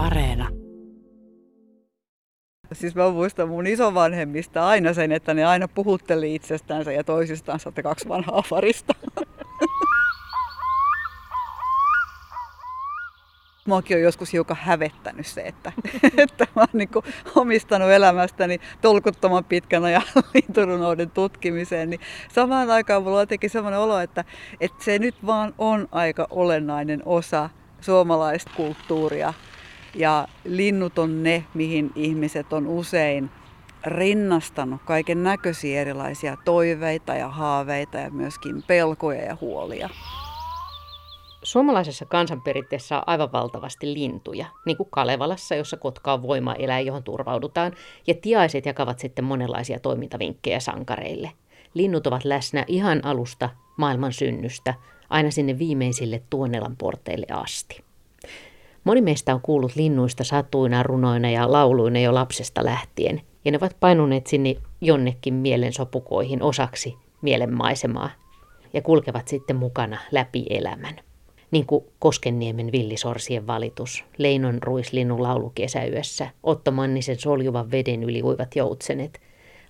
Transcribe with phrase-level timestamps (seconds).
[0.00, 0.48] Areena.
[2.72, 7.82] Siis mä muistan mun isovanhemmista aina sen, että ne aina puhutteli itsestänsä ja toisistaan että
[7.82, 8.94] kaksi vanhaa farista.
[13.66, 15.72] Muakin on joskus hiukan hävettänyt se, että,
[16.22, 16.88] että mä oon niin
[17.34, 20.02] omistanut elämästäni tolkuttoman pitkän ajan
[20.34, 21.90] linturunouden tutkimiseen.
[21.90, 22.00] Niin
[22.32, 24.24] samaan aikaan mulla on jotenkin sellainen olo, että,
[24.60, 29.34] että se nyt vaan on aika olennainen osa suomalaista kulttuuria.
[29.94, 33.30] Ja linnut on ne, mihin ihmiset on usein
[33.86, 39.88] rinnastanut kaiken näköisiä erilaisia toiveita ja haaveita ja myöskin pelkoja ja huolia.
[41.42, 47.72] Suomalaisessa kansanperinteessä on aivan valtavasti lintuja, niin kuin Kalevalassa, jossa kotka on voimaeläin, johon turvaudutaan,
[48.06, 51.32] ja tiaiset jakavat sitten monenlaisia toimintavinkkejä sankareille.
[51.74, 54.74] Linnut ovat läsnä ihan alusta maailman synnystä
[55.10, 57.89] aina sinne viimeisille Tuonelan porteille asti.
[58.84, 63.76] Moni meistä on kuullut linnuista satuina, runoina ja lauluina jo lapsesta lähtien, ja ne ovat
[63.80, 68.10] painuneet sinne jonnekin mielen sopukoihin osaksi mielenmaisemaa
[68.72, 70.96] ja kulkevat sitten mukana läpi elämän.
[71.50, 78.56] Niin kuin Koskenniemen villisorsien valitus, Leinon ruislinnun laulu kesäyössä, Otto Mannisen soljuvan veden yli uivat
[78.56, 79.20] joutsenet,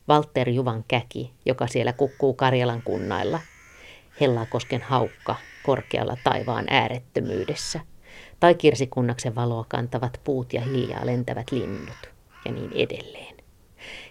[0.08, 3.40] Walter Juvan käki, joka siellä kukkuu Karjalan kunnailla,
[4.20, 7.80] Hellakosken haukka korkealla taivaan äärettömyydessä,
[8.40, 12.10] tai kirsikunnaksen valoa kantavat puut ja hiljaa lentävät linnut,
[12.44, 13.34] ja niin edelleen.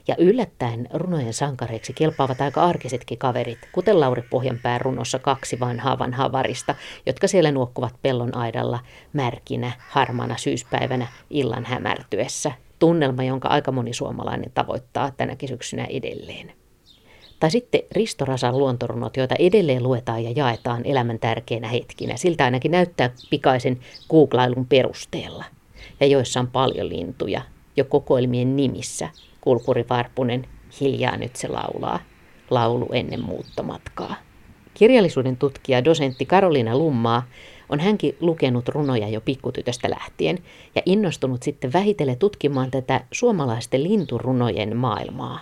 [0.07, 6.31] Ja yllättäen runojen sankareiksi kelpaavat aika arkisetkin kaverit, kuten Lauri Pohjanpään runossa kaksi vanhaa vanhaa
[6.31, 8.79] varista, jotka siellä nuokkuvat pellon aidalla
[9.13, 12.51] märkinä, harmana syyspäivänä illan hämärtyessä.
[12.79, 16.58] Tunnelma, jonka aika moni suomalainen tavoittaa tänäkin syksynä edelleen.
[17.39, 22.17] Tai sitten Risto Rasan luontorunot, joita edelleen luetaan ja jaetaan elämän tärkeinä hetkinä.
[22.17, 25.45] Siltä ainakin näyttää pikaisen googlailun perusteella.
[25.99, 27.41] Ja joissa on paljon lintuja,
[27.77, 29.09] jo kokoelmien nimissä,
[29.41, 30.47] Kulkuri Varpunen,
[30.81, 31.99] hiljaa nyt se laulaa.
[32.49, 34.15] Laulu ennen muuttomatkaa.
[34.73, 37.27] Kirjallisuuden tutkija, dosentti Karoliina Lummaa
[37.69, 40.39] on hänkin lukenut runoja jo pikkutytöstä lähtien
[40.75, 45.39] ja innostunut sitten vähitellen tutkimaan tätä suomalaisten linturunojen maailmaa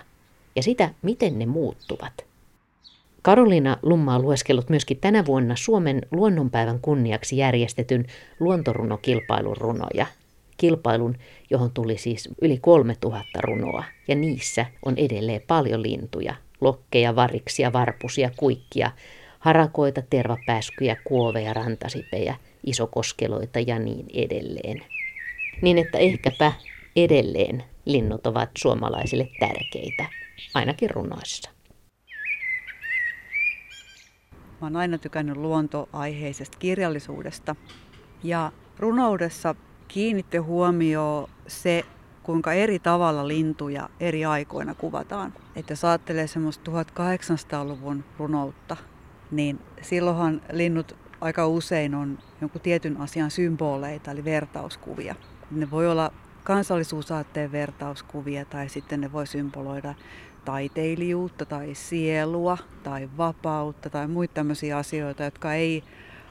[0.57, 2.25] ja sitä, miten ne muuttuvat.
[3.21, 8.05] Karoliina Lumma on lueskellut myöskin tänä vuonna Suomen luonnonpäivän kunniaksi järjestetyn
[8.39, 10.05] luontorunokilpailun runoja–
[10.57, 11.17] kilpailun,
[11.49, 18.31] johon tuli siis yli 3000 runoa, ja niissä on edelleen paljon lintuja, lokkeja, variksia, varpusia,
[18.37, 18.91] kuikkia,
[19.39, 22.35] harakoita, tervapääskyjä, kuoveja, rantasipejä,
[22.65, 24.83] isokoskeloita ja niin edelleen.
[25.61, 26.51] Niin että ehkäpä
[26.95, 30.05] edelleen linnut ovat suomalaisille tärkeitä,
[30.53, 31.51] ainakin runoissa.
[34.61, 37.55] Mä oon aina tykännyt luontoaiheisesta kirjallisuudesta
[38.23, 39.55] ja runoudessa
[39.87, 41.83] kiinnitti huomioon se,
[42.23, 45.33] kuinka eri tavalla lintuja eri aikoina kuvataan.
[45.55, 48.77] Että jos ajattelee semmoista 1800-luvun runoutta,
[49.31, 55.15] niin silloinhan linnut aika usein on jonkun tietyn asian symboleita, eli vertauskuvia.
[55.51, 56.13] Ne voi olla
[56.47, 59.95] kansallisuusaatteen vertauskuvia tai sitten ne voi symboloida
[60.45, 65.83] taiteilijuutta tai sielua tai vapautta tai muita tämmöisiä asioita, jotka ei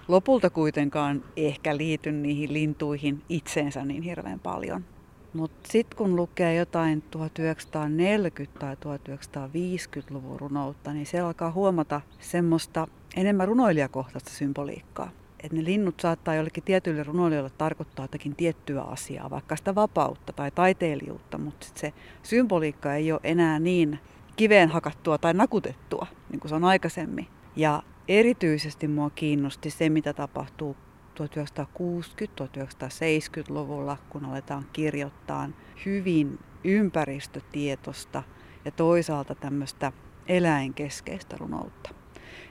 [0.09, 4.85] lopulta kuitenkaan ehkä liity niihin lintuihin itseensä niin hirveän paljon.
[5.33, 13.49] Mutta sitten kun lukee jotain 1940- tai 1950-luvun runoutta, niin siellä alkaa huomata semmoista enemmän
[13.49, 15.11] runoilijakohtaista symboliikkaa.
[15.47, 20.51] Että ne linnut saattaa jollekin tietyille runoilijoille tarkoittaa jotakin tiettyä asiaa, vaikka sitä vapautta tai
[20.51, 21.93] taiteilijuutta, mutta sit se
[22.23, 23.99] symboliikka ei ole enää niin
[24.37, 27.27] kiveen hakattua tai nakutettua, niin kuin se on aikaisemmin.
[27.57, 30.77] Ja Erityisesti mua kiinnosti se, mitä tapahtuu
[31.15, 35.49] 1960-1970-luvulla, kun aletaan kirjoittaa
[35.87, 38.23] hyvin ympäristötietosta
[38.65, 39.93] ja toisaalta tämmöistä
[40.29, 41.91] eläinkeskeistä runoutta.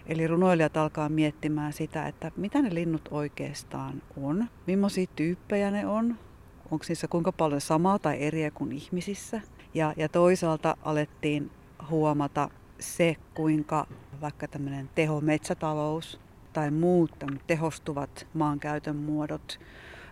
[0.08, 6.18] Eli runoilijat alkaa miettimään sitä, että mitä ne linnut oikeastaan on, millaisia tyyppejä ne on,
[6.72, 9.42] onko niissä kuinka paljon samaa tai eriä kuin ihmisissä.
[9.74, 11.52] Ja, ja toisaalta alettiin
[11.90, 12.50] huomata
[12.80, 13.88] se, kuinka
[14.22, 16.20] vaikka tämmöinen tehometsätalous
[16.54, 17.12] tai muut
[17.48, 19.60] tehostuvat maankäytön muodot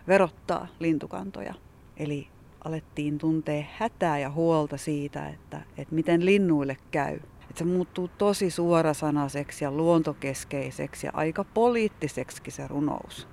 [0.08, 1.54] verottaa lintukantoja.
[1.96, 2.28] Eli
[2.64, 7.20] alettiin tuntea hätää ja huolta siitä, että, että miten linnuille käy.
[7.54, 13.28] Että se muuttuu tosi suorasanaiseksi ja luontokeskeiseksi ja aika poliittiseksi se runous.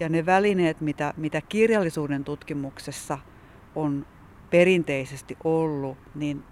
[0.00, 3.18] Ja ne välineet, mitä, mitä kirjallisuuden tutkimuksessa
[3.74, 4.06] on
[4.50, 6.44] perinteisesti ollut, niin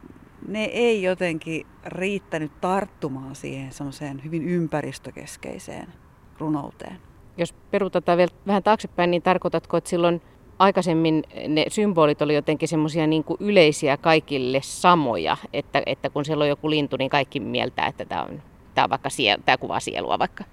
[0.49, 5.93] ne ei jotenkin riittänyt tarttumaan siihen semmoiseen hyvin ympäristökeskeiseen
[6.39, 6.97] runouteen.
[7.37, 10.23] Jos peruutetaan vielä vähän taaksepäin, niin tarkoitatko, että silloin
[10.61, 16.49] aikaisemmin ne symbolit oli jotenkin semmoisia niin yleisiä kaikille samoja, että, että kun siellä on
[16.49, 18.43] joku lintu, niin kaikki mieltää, että tämä on,
[18.75, 20.45] tämä on vaikka siel, tämä kuvaa sielua vaikka.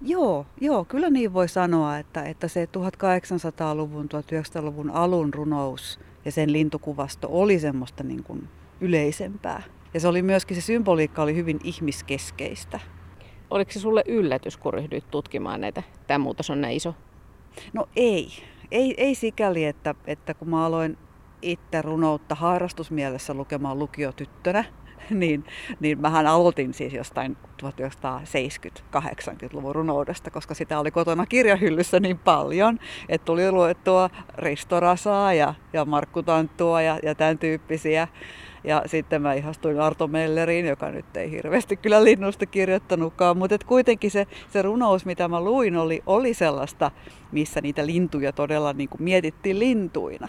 [0.00, 6.52] Joo, joo, kyllä niin voi sanoa, että, että se 1800-luvun, 1900-luvun alun runous ja sen
[6.52, 8.48] lintukuvasto oli semmoista niin kuin
[8.80, 9.62] yleisempää.
[9.94, 12.80] Ja se oli myöskin, se symboliikka oli hyvin ihmiskeskeistä.
[13.50, 15.82] Oliko se sulle yllätys, kun ryhdyit tutkimaan näitä?
[16.06, 16.94] Tämä muutos on näin iso.
[17.72, 18.28] No ei.
[18.70, 20.98] Ei, ei sikäli, että, että kun mä aloin
[21.42, 24.64] itse runoutta harrastusmielessä lukemaan lukiotyttönä,
[25.10, 25.44] niin,
[25.80, 32.78] niin mähän aloitin siis jostain 1970-80-luvun runoudesta, koska sitä oli kotona kirjahyllyssä niin paljon,
[33.08, 38.08] että tuli luettua Risto Rasaa ja, ja Markku Tanttua ja, ja tämän tyyppisiä.
[38.66, 44.10] Ja sitten mä ihastuin Arto Melleriin, joka nyt ei hirveästi kyllä linnusta kirjoittanutkaan, mutta kuitenkin
[44.10, 46.90] se, se runous, mitä mä luin, oli, oli sellaista,
[47.32, 50.28] missä niitä lintuja todella niin kuin mietittiin lintuina.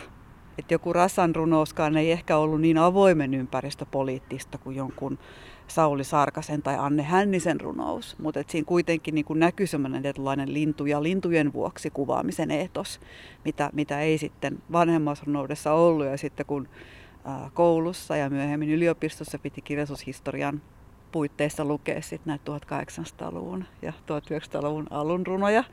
[0.57, 5.19] Että joku Rasan runouskaan ei ehkä ollut niin avoimen ympäristöpoliittista kuin jonkun
[5.67, 10.85] Sauli Sarkasen tai Anne Hännisen runous, mutta siinä kuitenkin niin kuin näkyy sellainen tietynlainen lintu
[10.85, 12.99] ja lintujen vuoksi kuvaamisen etos,
[13.45, 16.05] mitä, mitä ei sitten vanhemmassa runoudessa ollut.
[16.05, 16.67] Ja sitten kun
[17.53, 20.61] koulussa ja myöhemmin yliopistossa piti kirjallisuushistorian
[21.11, 25.63] puitteissa lukea sit näitä 1800-luvun ja 1900-luvun alun runoja,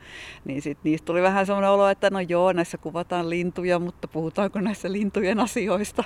[0.45, 4.61] niin sit niistä tuli vähän semmoinen olo, että no joo, näissä kuvataan lintuja, mutta puhutaanko
[4.61, 6.03] näissä lintujen asioista?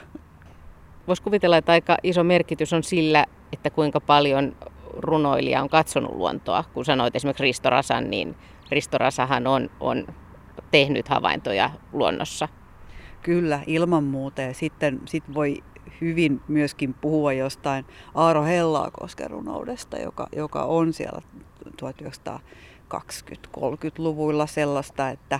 [1.07, 4.55] Voisi kuvitella, että aika iso merkitys on sillä, että kuinka paljon
[4.93, 6.63] runoilija on katsonut luontoa.
[6.73, 8.35] Kun sanoit esimerkiksi Risto Rasan, niin
[8.71, 10.07] Risto Rasahan on, on
[10.71, 12.47] tehnyt havaintoja luonnossa.
[13.23, 14.41] Kyllä, ilman muuta.
[14.41, 15.63] Ja sitten sit voi
[16.01, 17.85] hyvin myöskin puhua jostain
[18.15, 18.91] Aaro Hellaa
[19.27, 21.21] runoudesta, joka, joka on siellä
[21.65, 25.39] 1920-30-luvuilla sellaista, että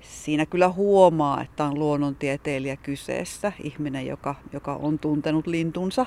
[0.00, 6.06] siinä kyllä huomaa, että on luonnontieteilijä kyseessä, ihminen, joka, joka on tuntenut lintunsa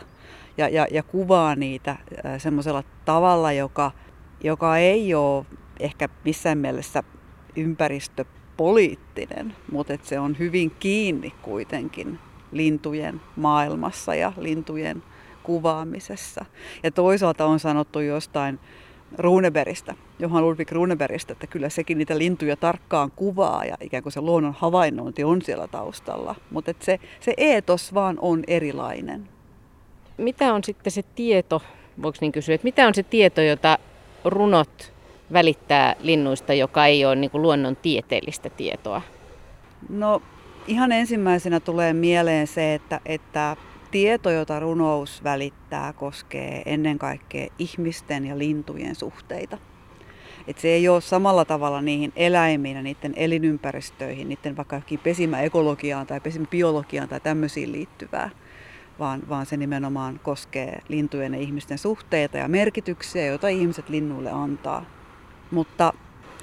[0.57, 1.95] ja, ja, ja kuvaa niitä
[2.37, 3.91] semmoisella tavalla, joka,
[4.43, 5.45] joka ei ole
[5.79, 7.03] ehkä missään mielessä
[8.55, 12.19] ympäristöpoliittinen, mutta että se on hyvin kiinni kuitenkin
[12.51, 15.03] lintujen maailmassa ja lintujen
[15.43, 16.45] kuvaamisessa.
[16.83, 18.59] Ja toisaalta on sanottu jostain
[19.17, 24.21] Runeberistä, Johan Ludwig Runeberistä, että kyllä sekin niitä lintuja tarkkaan kuvaa ja ikään kuin se
[24.21, 26.35] luonnon havainnointi on siellä taustalla.
[26.51, 29.29] Mutta se, se eetos vaan on erilainen.
[30.17, 31.61] Mitä on sitten se tieto,
[32.01, 33.79] voiko niin kysyä, että mitä on se tieto, jota
[34.25, 34.94] runot
[35.33, 39.01] välittää linnuista, joka ei ole niin kuin luonnon tieteellistä tietoa?
[39.89, 40.21] No
[40.67, 43.57] Ihan ensimmäisenä tulee mieleen se, että, että
[43.91, 49.57] tieto, jota runous välittää, koskee ennen kaikkea ihmisten ja lintujen suhteita.
[50.47, 56.21] Et se ei ole samalla tavalla niihin eläimiin ja niiden elinympäristöihin, niiden vaikka pesimäekologiaan tai
[56.21, 58.29] pesimäbiologiaan tai tämmöisiin liittyvää,
[58.99, 64.85] vaan, vaan se nimenomaan koskee lintujen ja ihmisten suhteita ja merkityksiä, joita ihmiset linnuille antaa.
[65.51, 65.93] Mutta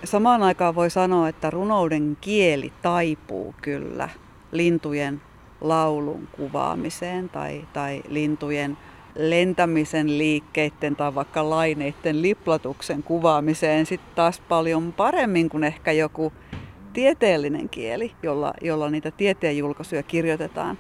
[0.05, 4.09] Samaan aikaan voi sanoa, että runouden kieli taipuu kyllä
[4.53, 5.21] lintujen
[5.61, 8.79] laulun kuvaamiseen tai, tai lintujen
[9.15, 16.33] lentämisen liikkeiden tai vaikka laineiden liplatuksen kuvaamiseen sitten taas paljon paremmin kuin ehkä joku
[16.93, 20.79] tieteellinen kieli, jolla, jolla niitä tieteen julkaisuja kirjoitetaan.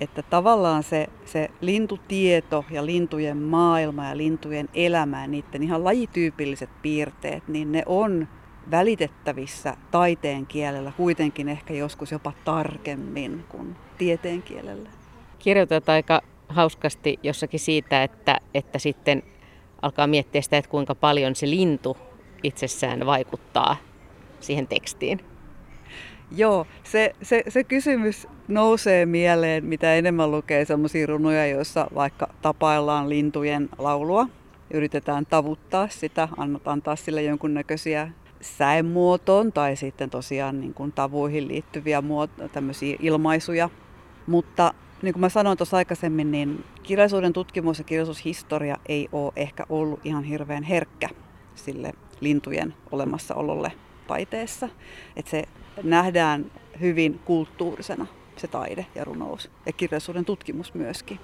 [0.00, 6.70] Että tavallaan se, se lintutieto ja lintujen maailma ja lintujen elämä ja niiden ihan lajityypilliset
[6.82, 8.28] piirteet, niin ne on
[8.70, 14.88] välitettävissä taiteen kielellä kuitenkin ehkä joskus jopa tarkemmin kuin tieteen kielellä.
[15.38, 19.22] Kirjoitat aika hauskasti jossakin siitä, että, että sitten
[19.82, 21.96] alkaa miettiä sitä, että kuinka paljon se lintu
[22.42, 23.76] itsessään vaikuttaa
[24.40, 25.20] siihen tekstiin.
[26.30, 33.08] Joo, se, se, se kysymys nousee mieleen, mitä enemmän lukee sellaisia runoja, joissa vaikka tapaillaan
[33.08, 34.28] lintujen laulua.
[34.70, 36.28] Yritetään tavuttaa sitä,
[36.64, 43.70] antaa sille jonkunnäköisiä säemuotoon tai sitten tosiaan niin kuin tavuihin liittyviä muoto, tämmöisiä ilmaisuja.
[44.26, 49.66] Mutta niin kuin mä sanoin tuossa aikaisemmin, niin kirjallisuuden tutkimus ja kirjallisuushistoria ei ole ehkä
[49.68, 51.08] ollut ihan hirveän herkkä
[51.54, 53.72] sille lintujen olemassaololle
[54.08, 54.68] taiteessa.
[55.16, 55.44] Että se
[55.82, 56.50] nähdään
[56.80, 61.20] hyvin kulttuurisena se taide ja runous ja kirjallisuuden tutkimus myöskin.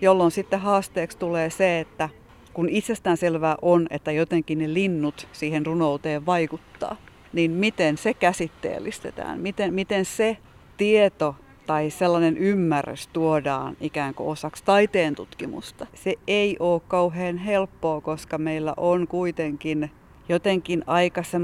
[0.00, 2.08] Jolloin sitten haasteeksi tulee se, että
[2.52, 6.96] kun itsestään selvää on, että jotenkin ne linnut siihen runouteen vaikuttaa,
[7.32, 9.40] niin miten se käsitteellistetään?
[9.40, 10.36] Miten, miten se
[10.76, 15.86] tieto tai sellainen ymmärrys tuodaan ikään kuin osaksi taiteen tutkimusta?
[15.94, 19.90] Se ei ole kauhean helppoa, koska meillä on kuitenkin
[20.28, 21.38] jotenkin aika se,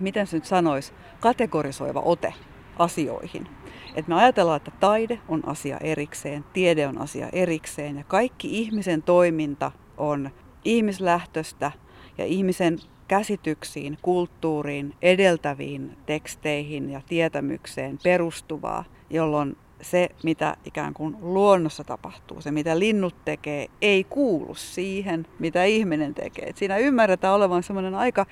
[0.00, 2.34] miten se nyt sanoisi, kategorisoiva ote
[2.78, 3.48] asioihin.
[3.94, 9.02] Et me ajatellaan, että taide on asia erikseen, tiede on asia erikseen ja kaikki ihmisen
[9.02, 10.30] toiminta on
[10.64, 11.72] ihmislähtöstä
[12.18, 12.78] ja ihmisen
[13.08, 22.50] käsityksiin, kulttuuriin, edeltäviin teksteihin ja tietämykseen perustuvaa, jolloin se, mitä ikään kuin luonnossa tapahtuu, se
[22.50, 26.48] mitä linnut tekee, ei kuulu siihen, mitä ihminen tekee.
[26.48, 28.26] Et siinä ymmärretään olevan semmoinen aika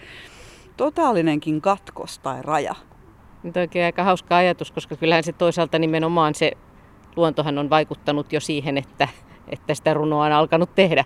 [0.77, 2.75] totaalinenkin katkos tai raja.
[3.43, 6.53] Nyt oikein aika hauska ajatus, koska kyllähän se toisaalta nimenomaan se
[7.17, 9.09] luontohan on vaikuttanut jo siihen, että,
[9.49, 11.05] että sitä runoa on alkanut tehdä.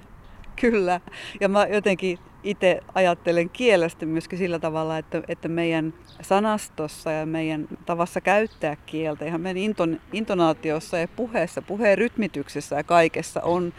[0.60, 1.00] Kyllä.
[1.40, 7.68] Ja mä jotenkin itse ajattelen kielestä myöskin sillä tavalla, että, että meidän sanastossa ja meidän
[7.86, 13.72] tavassa käyttää kieltä, ihan meidän inton, intonaatiossa ja puheessa, puheen rytmityksessä ja kaikessa on,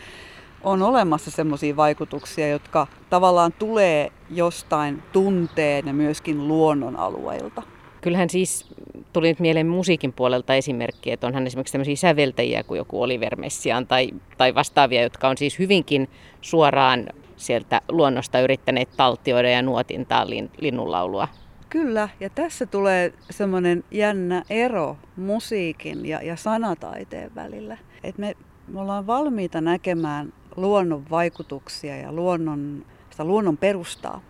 [0.64, 7.64] on olemassa semmoisia vaikutuksia, jotka tavallaan tulee jostain tunteen ja myöskin luonnon alueilta.
[8.02, 8.66] Kyllähän siis
[9.14, 13.88] tuli nyt mieleen musiikin puolelta esimerkki, että onhan esimerkiksi tämmöisiä säveltäjiä kuin joku Oliver Messian
[13.88, 16.10] tai, tai vastaavia, jotka on siis hyvinkin
[16.42, 21.28] suoraan sieltä luonnosta yrittäneet taltioida ja nuotintaa lin, linnunlaulua.
[21.70, 27.78] Kyllä, ja tässä tulee semmoinen jännä ero musiikin ja, ja sanataiteen välillä.
[28.04, 28.36] Et me,
[28.68, 34.22] me ollaan valmiita näkemään luonnon vaikutuksia ja luonnon, sitä luonnon perustaa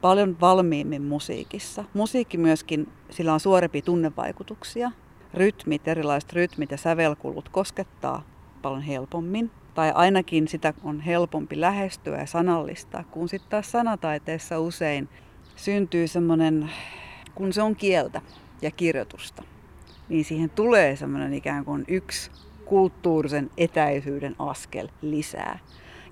[0.00, 1.84] paljon valmiimmin musiikissa.
[1.94, 4.90] Musiikki myöskin, sillä on suorempia tunnevaikutuksia.
[5.34, 8.22] Rytmit, erilaiset rytmit ja sävelkulut koskettaa
[8.62, 9.50] paljon helpommin.
[9.74, 15.08] Tai ainakin sitä on helpompi lähestyä ja sanallistaa, kun sitten taas sanataiteessa usein
[15.56, 16.70] syntyy semmoinen,
[17.34, 18.20] kun se on kieltä
[18.62, 19.42] ja kirjoitusta,
[20.08, 22.30] niin siihen tulee semmoinen ikään kuin yksi
[22.64, 25.58] kulttuurisen etäisyyden askel lisää.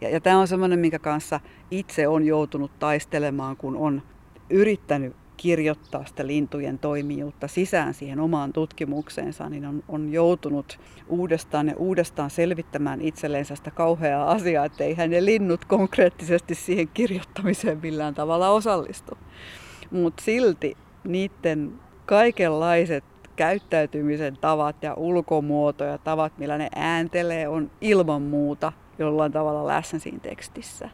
[0.05, 4.03] Ja, ja tämä on semmoinen, minkä kanssa itse on joutunut taistelemaan, kun on
[4.51, 11.75] yrittänyt kirjoittaa sitä lintujen toimijuutta sisään siihen omaan tutkimukseensa, niin on, on joutunut uudestaan ja
[11.77, 18.49] uudestaan selvittämään itselleensä sitä kauheaa asiaa, että eihän ne linnut konkreettisesti siihen kirjoittamiseen millään tavalla
[18.49, 19.19] osallistu.
[19.91, 21.73] Mutta silti niiden
[22.07, 23.05] kaikenlaiset
[23.37, 29.99] käyttäytymisen tavat ja ulkomuoto ja tavat, millä ne ääntelee, on ilman muuta jollain tavalla läsnä
[29.99, 30.89] siinä tekstissä.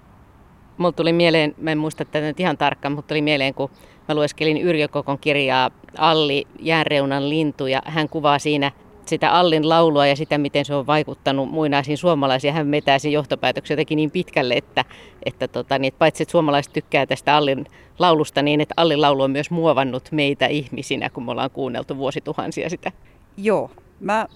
[0.78, 3.70] Mulla tuli mieleen, mä en muista tätä nyt ihan tarkkaan, mutta tuli mieleen, kun
[4.08, 8.72] mä lueskelin Yrjö Kokon kirjaa Alli jäänreunan lintu ja hän kuvaa siinä
[9.06, 12.54] sitä Allin laulua ja sitä, miten se on vaikuttanut muinaisiin suomalaisiin.
[12.54, 14.84] Hän metää sen johtopäätöksen jotenkin niin pitkälle, että,
[15.26, 17.66] että, tota, niin, että paitsi että suomalaiset tykkää tästä Allin
[17.98, 22.70] laulusta, niin että Allin laulu on myös muovannut meitä ihmisinä, kun me ollaan kuunneltu vuosituhansia
[22.70, 22.92] sitä.
[23.36, 24.26] Joo, mä,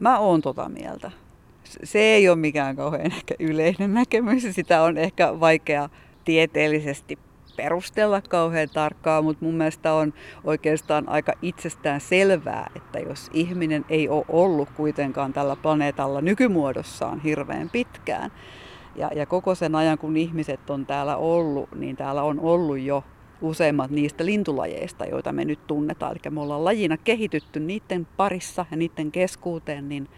[0.00, 1.10] mä oon tota mieltä
[1.84, 4.42] se ei ole mikään kauhean ehkä yleinen näkemys.
[4.50, 5.88] Sitä on ehkä vaikea
[6.24, 7.18] tieteellisesti
[7.56, 14.08] perustella kauhean tarkkaan, mutta mun mielestä on oikeastaan aika itsestään selvää, että jos ihminen ei
[14.08, 18.30] ole ollut kuitenkaan tällä planeetalla nykymuodossaan hirveän pitkään,
[18.96, 23.04] ja, ja koko sen ajan kun ihmiset on täällä ollut, niin täällä on ollut jo
[23.40, 26.12] useimmat niistä lintulajeista, joita me nyt tunnetaan.
[26.12, 30.08] Eli me ollaan lajina kehitytty niiden parissa ja niiden keskuuteen, niin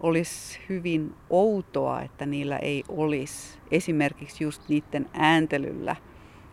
[0.00, 5.96] olisi hyvin outoa, että niillä ei olisi esimerkiksi just niiden ääntelyllä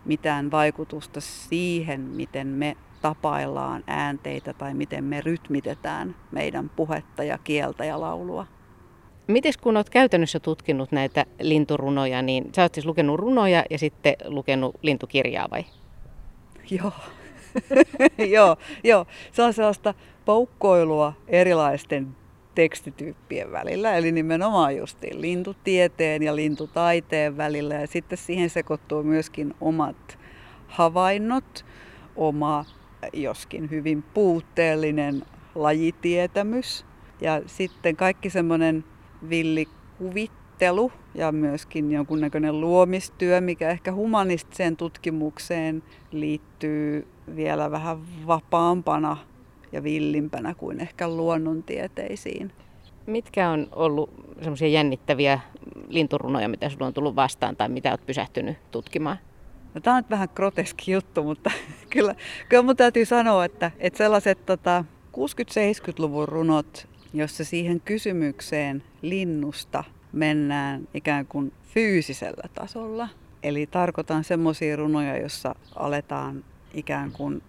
[0.06, 7.86] mitään vaikutusta siihen, miten me tapaillaan äänteitä tai miten me rytmitetään meidän puhetta ja kieltä
[7.86, 8.48] ja laulua.
[9.28, 14.16] Miten kun olet käytännössä tutkinut näitä linturunoja, niin sä oot siis lukenut runoja ja sitten
[14.26, 15.66] lukenut lintukirjaa vai?
[16.70, 16.92] Joo.
[18.36, 19.94] joo, joo, se on sellaista
[20.26, 22.16] poukkoilua erilaisten
[22.56, 27.76] tekstityyppien välillä, eli nimenomaan justiin lintutieteen ja lintutaiteen välillä.
[27.76, 30.18] Ja sitten siihen sekoittuu myöskin omat
[30.68, 31.66] havainnot,
[32.16, 32.66] oma
[33.14, 35.24] joskin hyvin puutteellinen
[35.56, 36.86] lajitietämys
[37.22, 38.84] ja sitten kaikki semmoinen
[39.30, 47.98] villikuvittelu ja myöskin jonkunnäköinen luomistyö, mikä ehkä humanistiseen tutkimukseen liittyy vielä vähän
[48.28, 49.18] vapaampana
[49.72, 52.52] ja villimpänä kuin ehkä luonnontieteisiin.
[53.06, 54.10] Mitkä on ollut
[54.42, 55.40] semmoisia jännittäviä
[55.88, 59.18] linturunoja, mitä sinulla on tullut vastaan tai mitä olet pysähtynyt tutkimaan?
[59.74, 61.52] No, tämä on nyt vähän groteski juttu, mutta
[61.94, 62.16] kyllä,
[62.50, 64.86] kyllä mun täytyy sanoa, että, että sellaiset tota,
[65.18, 73.10] 60-70-luvun runot, jossa siihen kysymykseen linnusta mennään ikään kuin fyysisellä tasolla.
[73.44, 76.44] Eli tarkoitan semmoisia runoja, jossa aletaan
[76.74, 77.42] ikään kuin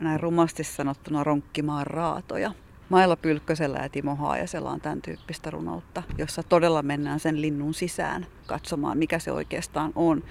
[0.00, 2.52] näin rumasti sanottuna ronkkimaan raatoja.
[2.88, 8.26] Mailla Pylkkösellä ja Timo Haajasella on tämän tyyppistä runoutta, jossa todella mennään sen linnun sisään
[8.46, 10.22] katsomaan, mikä se oikeastaan on.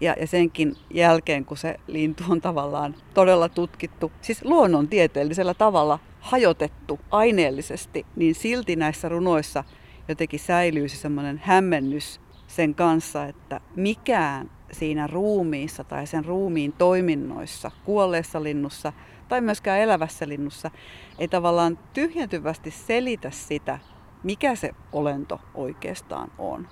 [0.00, 7.00] Ja, ja senkin jälkeen, kun se lintu on tavallaan todella tutkittu, siis luonnontieteellisellä tavalla hajotettu
[7.10, 9.64] aineellisesti, niin silti näissä runoissa
[10.08, 17.70] jotenkin säilyy se semmoinen hämmennys sen kanssa, että mikään siinä ruumiissa tai sen ruumiin toiminnoissa,
[17.84, 18.92] kuolleessa linnussa
[19.28, 20.70] tai myöskään elävässä linnussa,
[21.18, 23.78] ei tavallaan tyhjentyvästi selitä sitä,
[24.22, 26.68] mikä se olento oikeastaan on.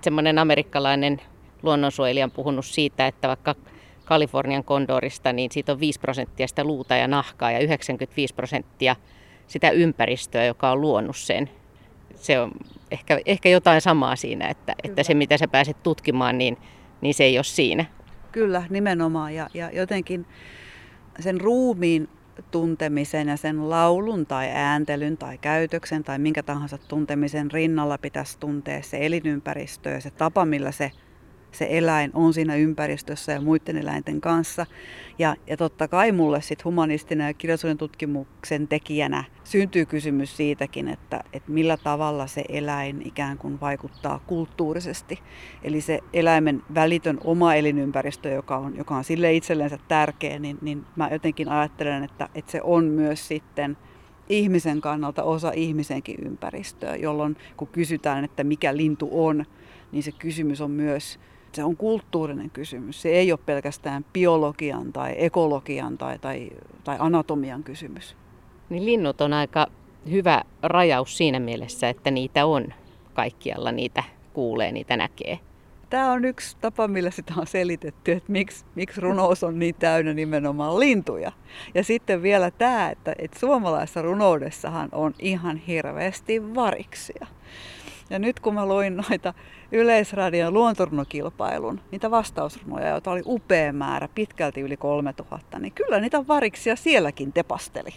[0.00, 1.20] Semmoinen amerikkalainen
[1.62, 3.54] luonnonsuojelija on puhunut siitä, että vaikka
[4.04, 8.96] Kalifornian kondorista, niin siitä on 5 prosenttia sitä luuta ja nahkaa ja 95 prosenttia
[9.46, 11.50] sitä ympäristöä, joka on luonut sen.
[12.14, 12.50] Se on
[12.90, 16.58] ehkä, ehkä jotain samaa siinä, että, että se mitä sä pääset tutkimaan, niin,
[17.04, 17.84] niin se ei ole siinä.
[18.32, 19.34] Kyllä, nimenomaan.
[19.34, 20.26] Ja, ja jotenkin
[21.20, 22.08] sen ruumiin
[22.50, 28.82] tuntemisen ja sen laulun tai ääntelyn tai käytöksen tai minkä tahansa tuntemisen rinnalla pitäisi tuntea
[28.82, 30.90] se elinympäristö ja se tapa, millä se
[31.54, 34.66] se eläin on siinä ympäristössä ja muiden eläinten kanssa.
[35.18, 41.24] Ja, ja totta kai mulle sit humanistinen ja kirjallisuuden tutkimuksen tekijänä syntyy kysymys siitäkin, että,
[41.32, 45.18] että millä tavalla se eläin ikään kuin vaikuttaa kulttuurisesti.
[45.62, 50.84] Eli se eläimen välitön oma elinympäristö, joka on, joka on sille itsellensä tärkeä, niin, niin
[50.96, 53.76] mä jotenkin ajattelen, että, että se on myös sitten
[54.28, 59.44] ihmisen kannalta osa ihmisenkin ympäristöä, jolloin kun kysytään, että mikä lintu on,
[59.92, 61.18] niin se kysymys on myös
[61.54, 63.02] se on kulttuurinen kysymys.
[63.02, 66.50] Se ei ole pelkästään biologian tai ekologian tai, tai,
[66.84, 68.16] tai anatomian kysymys.
[68.70, 69.66] Niin linnut on aika
[70.10, 72.66] hyvä rajaus siinä mielessä, että niitä on
[73.14, 75.38] kaikkialla, niitä kuulee, niitä näkee.
[75.90, 80.14] Tämä on yksi tapa, millä sitä on selitetty, että miksi, miksi runous on niin täynnä
[80.14, 81.32] nimenomaan lintuja.
[81.74, 87.26] Ja sitten vielä tämä, että, että suomalaisessa runoudessahan on ihan hirveästi variksia.
[88.10, 89.34] Ja nyt kun mä luin noita
[89.72, 96.76] Yleisradion luontorunokilpailun, niitä vastausrunoja, joita oli upea määrä, pitkälti yli 3000, niin kyllä niitä variksia
[96.76, 97.90] sielläkin tepasteli.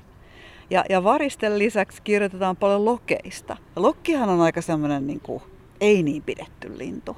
[0.69, 3.57] Ja, ja varisten lisäksi kirjoitetaan paljon lokeista.
[3.75, 5.43] Ja lokkihan on aika semmoinen niin kuin,
[5.81, 7.17] ei niin pidetty lintu.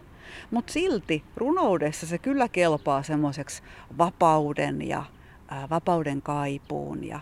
[0.51, 3.63] Mutta silti runoudessa se kyllä kelpaa semmoiseksi
[3.97, 5.03] vapauden ja
[5.47, 7.19] ää, vapauden kaipuun ja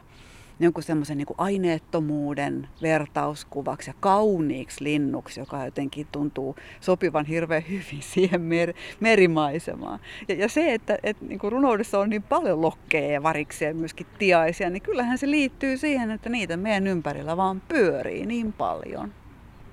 [0.60, 8.42] jonkun semmoisen niin aineettomuuden vertauskuvaksi ja kauniiksi linnuksi, joka jotenkin tuntuu sopivan hirveän hyvin siihen
[8.42, 10.00] mer- merimaisemaan.
[10.28, 13.74] Ja, ja se, että et, niin kuin runoudessa on niin paljon lokkeja ja variksia ja
[13.74, 19.14] myöskin tiaisia, niin kyllähän se liittyy siihen, että niitä meidän ympärillä vaan pyörii niin paljon.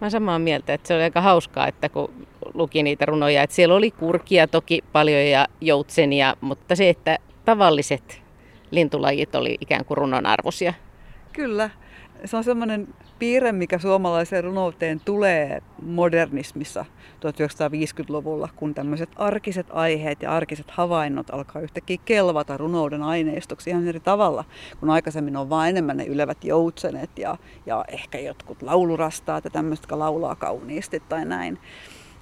[0.00, 3.74] Mä samaa mieltä, että se oli aika hauskaa, että kun luki niitä runoja, että siellä
[3.74, 8.23] oli kurkia toki paljon ja joutsenia, mutta se, että tavalliset
[8.70, 10.74] lintulajit oli ikään kuin runon arvoisia.
[11.32, 11.70] Kyllä.
[12.24, 20.32] Se on semmoinen piirre, mikä suomalaiseen runouteen tulee modernismissa 1950-luvulla, kun tämmöiset arkiset aiheet ja
[20.32, 24.44] arkiset havainnot alkaa yhtäkkiä kelvata runouden aineistoksi ihan eri tavalla,
[24.80, 29.82] kun aikaisemmin on vain enemmän ne ylevät joutsenet ja, ja ehkä jotkut laulurastaat ja tämmöiset,
[29.82, 31.58] jotka laulaa kauniisti tai näin.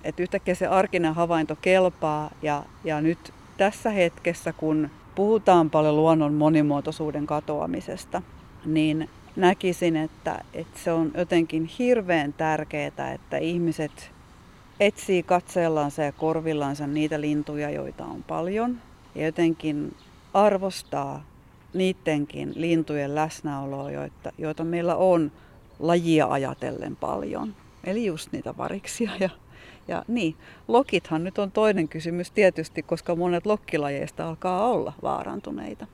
[0.05, 6.35] Että yhtäkkiä se arkinen havainto kelpaa ja, ja nyt tässä hetkessä, kun puhutaan paljon luonnon
[6.35, 8.23] monimuotoisuuden katoamisesta,
[8.65, 14.11] niin näkisin, että, että se on jotenkin hirveän tärkeää, että ihmiset
[14.81, 18.79] etsii katseellansa ja korvillansa niitä lintuja, joita on paljon,
[19.15, 19.97] ja jotenkin
[20.35, 21.25] arvostaa
[21.75, 25.33] niidenkin lintujen läsnäoloa, joita, joita meillä on
[25.79, 27.55] lajia ajatellen paljon.
[27.85, 29.31] Eli just niitä variksia ja
[29.89, 30.35] ja niin,
[30.69, 35.87] lokithan nyt on toinen kysymys tietysti, koska monet lokkilajeista alkaa olla vaarantuneita.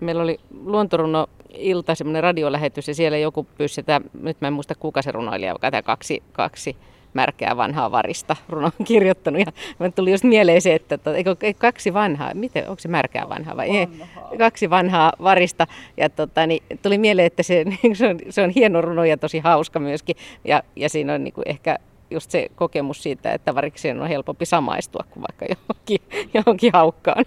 [0.00, 4.74] Meillä oli luontoruno ilta, semmoinen radiolähetys ja siellä joku pyysi sitä, nyt mä en muista
[4.74, 6.76] kuka se runoilija, joka tämä kaksi, kaksi
[7.14, 9.40] märkää vanhaa varista runo on kirjoittanut.
[9.40, 12.88] Ja mä tuli just mieleen se, että, että eikö, eikö kaksi vanhaa, miten, onko se
[12.88, 14.28] märkää vanhaa vai vanhaa.
[14.32, 15.66] ei, kaksi vanhaa varista.
[15.96, 19.38] Ja tota, niin, tuli mieleen, että se, se, on, se on hieno runo ja tosi
[19.38, 20.16] hauska myöskin.
[20.44, 21.78] Ja, ja siinä on niin kuin ehkä
[22.10, 27.24] just se kokemus siitä, että varikseen on helpompi samaistua kuin vaikka johonkin, johonkin haukkaan.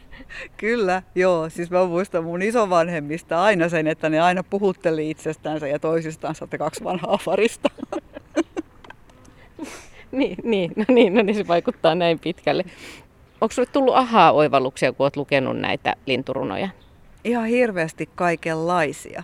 [0.57, 1.49] Kyllä, joo.
[1.49, 6.57] Siis mä muistan mun isovanhemmista aina sen, että ne aina puhutteli itsestänsä ja toisistansa, että
[6.57, 7.69] kaksi vanhaa varista.
[10.11, 12.63] niin, niin, no niin, no niin, se vaikuttaa näin pitkälle.
[13.41, 16.69] Onko sinulle tullut ahaa-oivalluksia, kun olet lukenut näitä linturunoja?
[17.23, 19.23] Ihan hirveästi kaikenlaisia.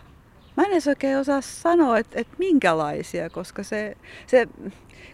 [0.58, 4.48] mä en edes oikein osaa sanoa, että, että minkälaisia, koska se, se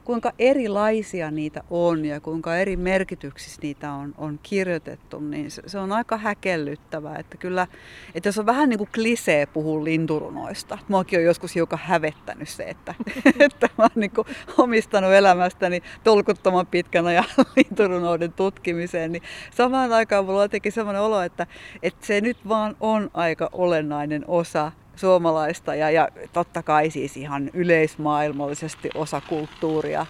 [0.04, 5.80] kuinka erilaisia niitä on ja kuinka eri merkityksissä niitä on, on kirjoitettu, niin se, se
[5.80, 7.18] on aika häkellyttävää.
[7.20, 7.68] Että kyllä,
[8.16, 12.64] että jos on vähän niin kuin klisee puhua linturunoista, muakin on joskus hiukan hävettänyt se,
[12.64, 12.96] että,
[13.40, 14.12] että mä oon niin
[14.58, 19.24] omistanut elämästäni tolkuttoman pitkän ajan linturunoiden tutkimiseen, niin
[19.56, 21.48] samaan aikaan mulla on jotenkin sellainen olo, että,
[21.84, 27.50] että se nyt vaan on aika olennainen osa suomalaista ja, ja totta kai siis ihan
[27.54, 30.06] yleismaailmallisesti osa kulttuuria.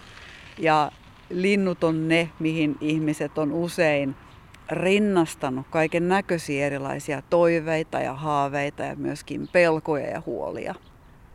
[0.58, 0.90] Ja
[1.30, 4.14] linnut on ne, mihin ihmiset on usein
[4.70, 10.74] rinnastanut kaiken näköisiä erilaisia toiveita ja haaveita ja myöskin pelkoja ja huolia.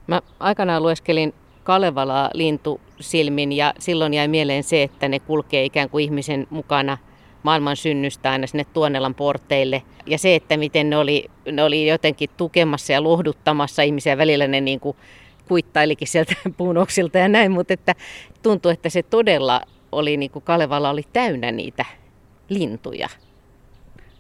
[0.08, 1.34] Mä aikanaan lueskelin
[1.64, 6.98] Kalevalaa lintusilmin ja silloin jäi mieleen se, että ne kulkee ikään kuin ihmisen mukana–
[7.44, 9.84] maailman synnystä aina sinne Tuonelan porteille.
[10.06, 14.62] Ja se, että miten ne oli, ne oli jotenkin tukemassa ja lohduttamassa ihmisiä välillä ne
[14.62, 14.98] niin kuin
[15.48, 17.96] kuittailikin sieltä puunoksilta ja näin, mutta että
[18.42, 21.86] tuntui, että se todella oli, niin kuin Kalevala oli täynnä niitä
[22.50, 23.10] lintuja.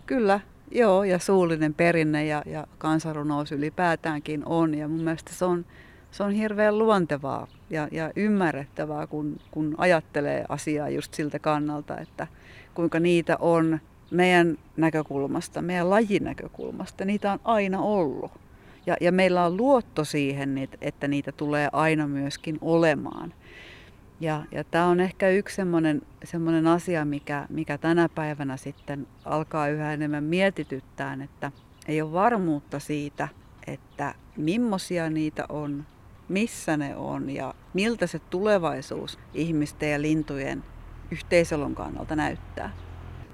[0.05, 0.39] Kyllä,
[0.71, 5.65] joo, ja suullinen perinne ja, ja kansanrunous ylipäätäänkin on, ja mun mielestä se on,
[6.11, 12.27] se on hirveän luontevaa ja, ja ymmärrettävää, kun, kun ajattelee asiaa just siltä kannalta, että,
[12.73, 13.79] kuinka niitä on
[14.11, 17.05] meidän näkökulmasta, meidän lajin näkökulmasta.
[17.05, 18.31] Niitä on aina ollut.
[18.85, 23.33] Ja, ja meillä on luotto siihen, että niitä tulee aina myöskin olemaan.
[24.19, 29.93] Ja, ja tämä on ehkä yksi semmoinen, asia, mikä, mikä tänä päivänä sitten alkaa yhä
[29.93, 31.51] enemmän mietityttää, että
[31.87, 33.27] ei ole varmuutta siitä,
[33.67, 35.85] että millaisia niitä on,
[36.29, 40.63] missä ne on ja miltä se tulevaisuus ihmisten ja lintujen
[41.11, 42.71] yhteiselon kannalta näyttää.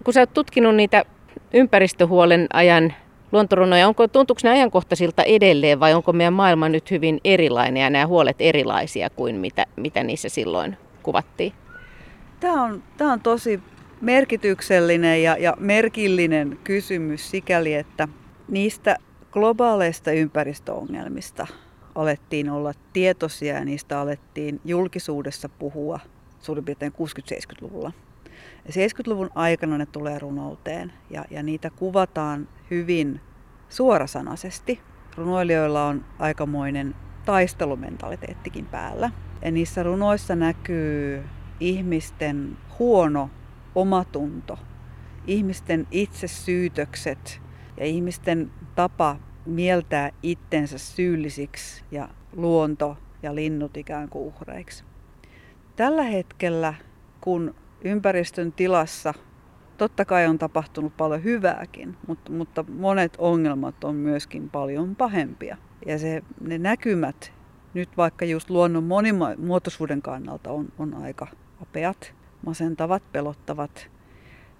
[0.04, 1.06] Kun sä oot tutkinut niitä
[1.54, 2.94] ympäristöhuolen ajan
[3.32, 8.08] luontorunoja, onko, tuntuuko ne ajankohtaisilta edelleen vai onko meidän maailma nyt hyvin erilainen ja nämä
[8.08, 11.54] huolet erilaisia kuin mitä, mitä niissä silloin kuvattiin?
[12.40, 13.60] Tämä on, tämä on tosi
[14.02, 18.08] merkityksellinen ja, ja merkillinen kysymys sikäli, että
[18.48, 18.98] niistä
[19.32, 21.48] globaaleista ympäristöongelmista
[21.96, 26.00] alettiin olla tietoisia ja niistä alettiin julkisuudessa puhua–
[26.46, 27.92] suurin piirtein 60-70-luvulla.
[28.66, 33.22] Ja 70-luvun aikana ne tulee runouteen ja, ja niitä kuvataan hyvin
[33.70, 34.82] suorasanaisesti.
[35.18, 39.12] Runoilijoilla on aikamoinen taistelumentaliteettikin päällä.
[39.42, 41.24] Ja niissä runoissa näkyy
[41.60, 43.30] ihmisten huono
[43.76, 44.60] omatunto,
[45.28, 47.42] ihmisten itsesyytökset
[47.80, 54.84] ja ihmisten tapa mieltää itsensä syyllisiksi ja luonto ja linnut ikään kuin uhreiksi.
[55.76, 56.74] Tällä hetkellä,
[57.22, 59.14] kun ympäristön tilassa
[59.78, 65.58] totta kai on tapahtunut paljon hyvääkin, mutta, mutta monet ongelmat on myöskin paljon pahempia.
[65.86, 67.34] Ja se, ne näkymät
[67.74, 71.28] nyt vaikka just luonnon monimuotoisuuden kannalta on, on aika
[71.62, 72.14] apeat,
[72.46, 73.90] masentavat, pelottavat,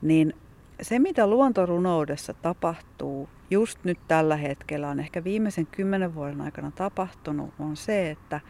[0.02, 0.34] niin
[0.82, 7.54] se mitä luontorunoudessa tapahtuu just nyt tällä hetkellä on ehkä viimeisen kymmenen vuoden aikana tapahtunut,
[7.60, 8.42] on se, että,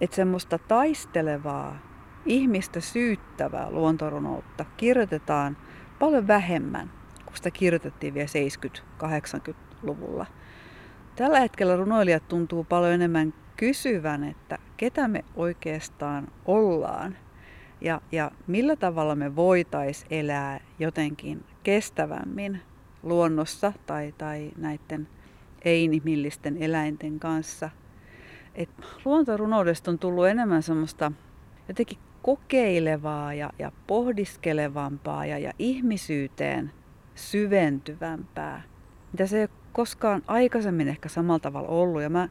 [0.00, 1.78] että semmoista taistelevaa
[2.26, 5.56] ihmistä syyttävää luontorunoutta kirjoitetaan
[5.98, 6.90] paljon vähemmän
[7.24, 8.28] kuin sitä kirjoitettiin vielä
[9.02, 10.26] 70-80-luvulla.
[11.16, 17.16] Tällä hetkellä runoilijat tuntuu paljon enemmän kysyvän, että ketä me oikeastaan ollaan
[17.80, 22.60] ja, ja millä tavalla me voitais elää jotenkin kestävämmin
[23.02, 25.08] luonnossa tai, tai näiden
[25.64, 27.70] ei-inhimillisten eläinten kanssa.
[28.54, 28.70] Et
[29.04, 31.12] luontorunoudesta on tullut enemmän semmoista
[31.68, 36.72] jotenkin kokeilevaa ja, ja pohdiskelevampaa ja, ja ihmisyyteen
[37.14, 38.62] syventyvämpää,
[39.12, 42.02] mitä se ei ole koskaan aikaisemmin ehkä samalla tavalla ollut.
[42.02, 42.28] Ja mä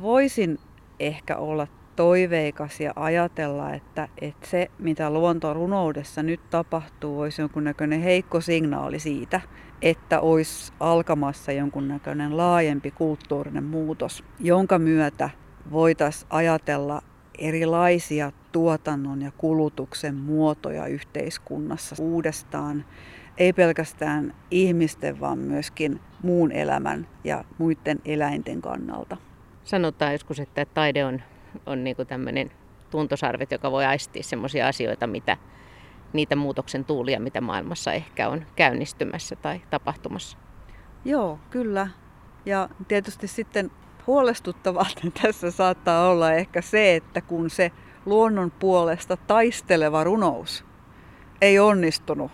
[0.00, 0.58] voisin
[1.00, 8.40] ehkä olla toiveikas ja ajatella, että, että se, mitä luontorunoudessa nyt tapahtuu, olisi jonkunnäköinen heikko
[8.40, 9.40] signaali siitä,
[9.82, 15.30] että olisi alkamassa jonkunnäköinen laajempi kulttuurinen muutos, jonka myötä
[15.70, 17.02] voitaisiin ajatella
[17.38, 22.84] erilaisia tuotannon ja kulutuksen muotoja yhteiskunnassa uudestaan,
[23.38, 29.16] ei pelkästään ihmisten, vaan myöskin muun elämän ja muiden eläinten kannalta.
[29.64, 31.22] Sanotaan joskus, että taide on,
[31.66, 32.50] on niin kuin tämmöinen
[32.90, 35.36] tuntosarvet, joka voi aistia sellaisia asioita, mitä
[36.12, 40.38] niitä muutoksen tuulia, mitä maailmassa ehkä on käynnistymässä tai tapahtumassa.
[41.04, 41.88] Joo, kyllä.
[42.46, 43.70] Ja tietysti sitten
[44.06, 44.86] huolestuttavaa
[45.22, 47.72] tässä saattaa olla ehkä se, että kun se
[48.06, 50.64] luonnon puolesta taisteleva runous
[51.40, 52.32] ei onnistunut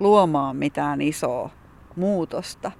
[0.00, 1.50] luomaan mitään isoa
[1.96, 2.72] muutosta,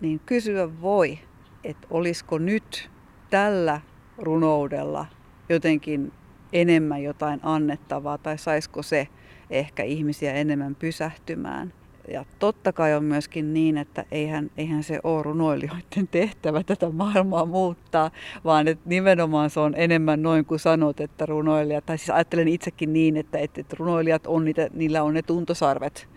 [0.00, 1.18] niin kysyä voi,
[1.64, 2.90] että olisiko nyt
[3.30, 3.80] tällä
[4.18, 5.06] runoudella
[5.48, 6.12] jotenkin
[6.52, 9.08] enemmän jotain annettavaa tai saisiko se
[9.50, 11.72] ehkä ihmisiä enemmän pysähtymään.
[12.08, 17.46] Ja totta kai on myöskin niin, että eihän, eihän se ole runoilijoiden tehtävä tätä maailmaa
[17.46, 18.10] muuttaa,
[18.44, 22.92] vaan että nimenomaan se on enemmän noin kuin sanot, että runoilijat, tai siis ajattelen itsekin
[22.92, 26.08] niin, että, että, runoilijat on niitä, niillä on ne tuntosarvet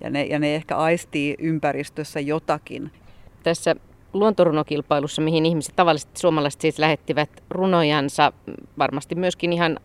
[0.00, 2.90] ja ne, ja ne ehkä aistii ympäristössä jotakin.
[3.42, 3.76] Tässä
[4.12, 8.32] luontorunokilpailussa, mihin ihmiset, tavalliset suomalaiset siis lähettivät runojansa,
[8.78, 9.78] varmasti myöskin ihan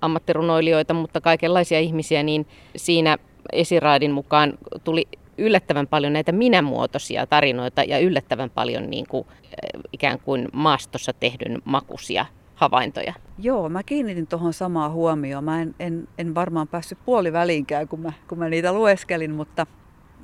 [0.00, 3.18] ammattirunoilijoita, mutta kaikenlaisia ihmisiä, niin siinä
[3.52, 4.52] esiraadin mukaan
[4.84, 11.12] tuli yllättävän paljon näitä minämuotoisia tarinoita ja yllättävän paljon niin kuin, eh, ikään kuin maastossa
[11.12, 13.14] tehdyn makuisia havaintoja.
[13.38, 15.44] Joo, mä kiinnitin tuohon samaa huomioon.
[15.44, 19.66] Mä en, en, en varmaan päässyt puoliväliinkään, kun mä, kun mä niitä lueskelin, mutta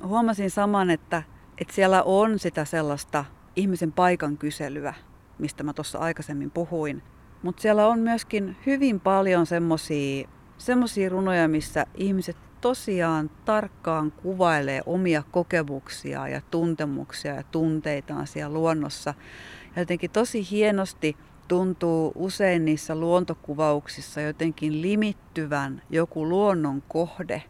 [0.03, 1.23] huomasin saman, että,
[1.57, 4.93] että siellä on sitä sellaista ihmisen paikan kyselyä,
[5.39, 7.03] mistä mä tuossa aikaisemmin puhuin.
[7.43, 9.45] Mutta siellä on myöskin hyvin paljon
[10.57, 19.13] semmoisia runoja, missä ihmiset tosiaan tarkkaan kuvailee omia kokemuksia ja tuntemuksia ja tunteitaan siellä luonnossa.
[19.75, 27.43] Ja jotenkin tosi hienosti tuntuu usein niissä luontokuvauksissa jotenkin limittyvän joku luonnon kohde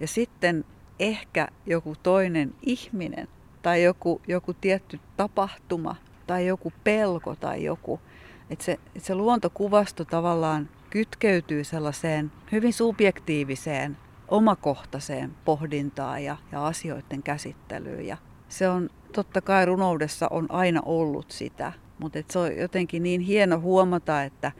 [0.00, 0.64] ja sitten
[0.98, 3.28] ehkä joku toinen ihminen
[3.62, 5.96] tai joku, joku tietty tapahtuma
[6.26, 8.00] tai joku pelko tai joku.
[8.50, 13.96] Että se, et se luontokuvasto tavallaan kytkeytyy sellaiseen hyvin subjektiiviseen,
[14.28, 18.06] omakohtaiseen pohdintaan ja, ja asioiden käsittelyyn.
[18.06, 18.16] Ja
[18.48, 23.60] se on totta kai runoudessa on aina ollut sitä, mutta se on jotenkin niin hieno
[23.60, 24.52] huomata, että,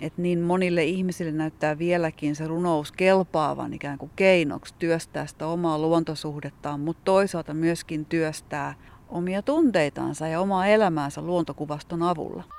[0.00, 5.78] että niin monille ihmisille näyttää vieläkin se runous kelpaavan ikään kuin keinoksi työstää sitä omaa
[5.78, 8.74] luontosuhdettaan, mutta toisaalta myöskin työstää
[9.08, 12.57] omia tunteitansa ja omaa elämäänsä luontokuvaston avulla.